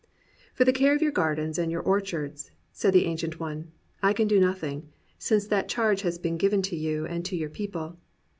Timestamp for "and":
1.59-1.71, 7.05-7.23